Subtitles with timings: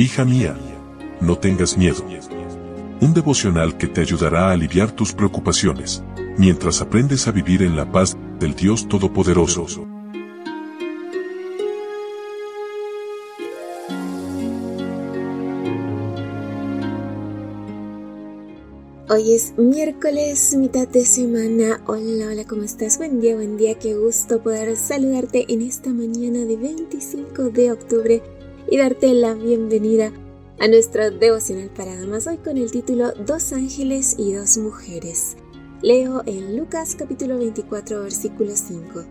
[0.00, 0.56] Hija mía,
[1.20, 2.04] no tengas miedo.
[3.00, 6.04] Un devocional que te ayudará a aliviar tus preocupaciones,
[6.36, 9.88] mientras aprendes a vivir en la paz del Dios Todopoderoso.
[19.10, 21.80] Hoy es miércoles, mitad de semana.
[21.88, 22.98] Hola, hola, ¿cómo estás?
[22.98, 23.76] Buen día, buen día.
[23.76, 28.37] Qué gusto poder saludarte en esta mañana de 25 de octubre
[28.70, 30.12] y darte la bienvenida
[30.58, 35.36] a nuestro devocional para damas hoy con el título Dos ángeles y dos mujeres.
[35.80, 39.04] Leo en Lucas capítulo 24 versículo 5.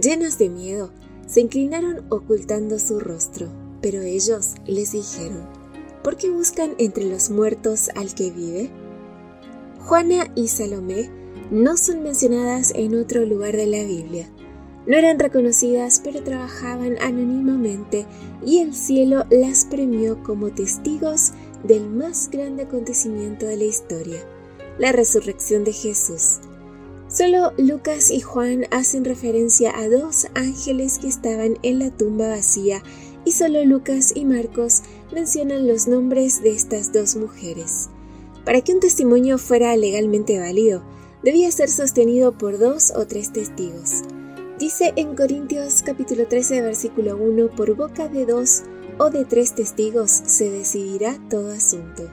[0.00, 0.90] Llenos de miedo,
[1.26, 3.48] se inclinaron ocultando su rostro,
[3.82, 5.46] pero ellos les dijeron,
[6.02, 8.70] ¿por qué buscan entre los muertos al que vive?
[9.80, 11.10] Juana y Salomé
[11.50, 14.30] no son mencionadas en otro lugar de la Biblia.
[14.88, 18.06] No eran reconocidas, pero trabajaban anónimamente
[18.44, 24.20] y el cielo las premió como testigos del más grande acontecimiento de la historia,
[24.78, 26.38] la resurrección de Jesús.
[27.06, 32.82] Solo Lucas y Juan hacen referencia a dos ángeles que estaban en la tumba vacía
[33.26, 37.90] y solo Lucas y Marcos mencionan los nombres de estas dos mujeres.
[38.46, 40.82] Para que un testimonio fuera legalmente válido,
[41.22, 44.02] debía ser sostenido por dos o tres testigos.
[44.58, 48.64] Dice en Corintios capítulo 13 versículo 1, por boca de dos
[48.98, 52.10] o de tres testigos se decidirá todo asunto,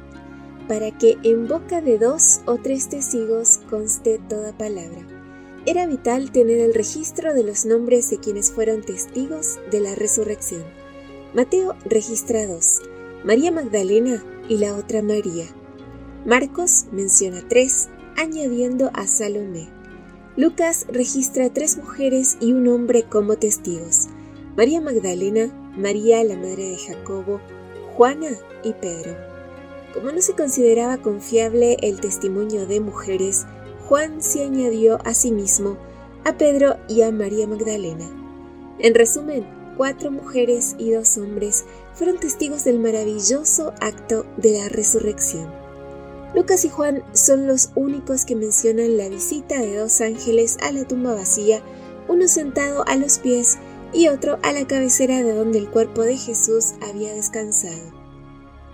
[0.68, 5.08] para que en boca de dos o tres testigos conste toda palabra.
[5.66, 10.64] Era vital tener el registro de los nombres de quienes fueron testigos de la resurrección.
[11.34, 12.80] Mateo registra dos,
[13.24, 15.48] María Magdalena y la otra María.
[16.28, 19.75] Marcos menciona tres, añadiendo a Salomé.
[20.38, 24.08] Lucas registra tres mujeres y un hombre como testigos,
[24.58, 25.48] María Magdalena,
[25.78, 27.40] María la madre de Jacobo,
[27.96, 29.16] Juana y Pedro.
[29.94, 33.46] Como no se consideraba confiable el testimonio de mujeres,
[33.88, 35.78] Juan se añadió a sí mismo
[36.26, 38.06] a Pedro y a María Magdalena.
[38.80, 39.48] En resumen,
[39.78, 41.64] cuatro mujeres y dos hombres
[41.94, 45.65] fueron testigos del maravilloso acto de la resurrección.
[46.36, 50.86] Lucas y Juan son los únicos que mencionan la visita de dos ángeles a la
[50.86, 51.62] tumba vacía,
[52.10, 53.58] uno sentado a los pies
[53.94, 57.94] y otro a la cabecera de donde el cuerpo de Jesús había descansado.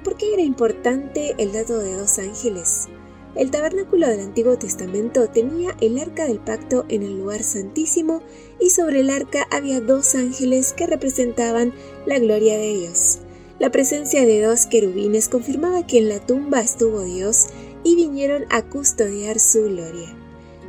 [0.04, 2.88] ¿Por qué era importante el dato de dos ángeles?
[3.36, 8.24] El tabernáculo del Antiguo Testamento tenía el arca del pacto en el lugar santísimo
[8.60, 11.74] y sobre el arca había dos ángeles que representaban
[12.08, 13.20] la gloria de Dios.
[13.62, 17.46] La presencia de dos querubines confirmaba que en la tumba estuvo Dios
[17.84, 20.18] y vinieron a custodiar su gloria.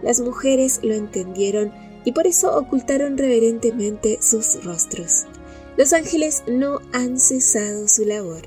[0.03, 1.73] Las mujeres lo entendieron
[2.05, 5.25] y por eso ocultaron reverentemente sus rostros.
[5.79, 8.43] Los ángeles no han cesado su labor.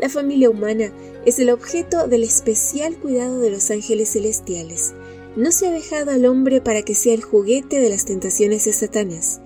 [0.00, 0.90] La familia humana
[1.26, 4.94] es el objeto del especial cuidado de los ángeles celestiales.
[5.36, 8.72] No se ha dejado al hombre para que sea el juguete de las tentaciones de
[8.72, 9.41] Satanás.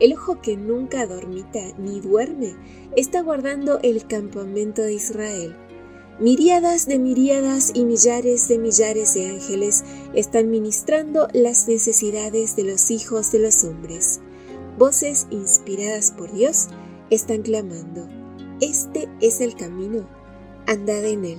[0.00, 2.56] El ojo que nunca dormita ni duerme
[2.96, 5.54] está guardando el campamento de Israel.
[6.18, 9.84] Miríadas de miríadas y millares de millares de ángeles
[10.14, 14.20] están ministrando las necesidades de los hijos de los hombres.
[14.78, 16.68] Voces inspiradas por Dios
[17.10, 18.08] están clamando,
[18.60, 20.08] Este es el camino,
[20.66, 21.38] andad en él.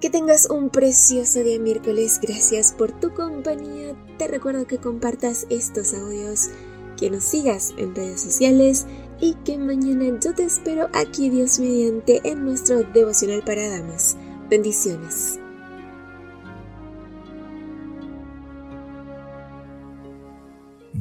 [0.00, 3.96] Que tengas un precioso día miércoles, gracias por tu compañía.
[4.18, 6.50] Te recuerdo que compartas estos audios,
[6.96, 8.86] que nos sigas en redes sociales
[9.20, 14.16] y que mañana yo te espero aquí Dios mediante en nuestro devocional para damas.
[14.50, 15.40] Bendiciones.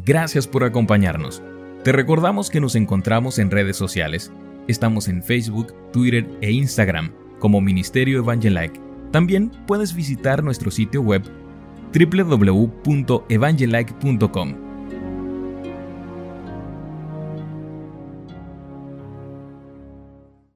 [0.06, 1.44] Gracias por acompañarnos.
[1.83, 4.31] Te recordamos que nos encontramos en redes sociales.
[4.67, 8.79] Estamos en Facebook, Twitter e Instagram como Ministerio Evangelike.
[9.12, 11.22] También puedes visitar nuestro sitio web
[11.94, 14.64] www.evangelike.com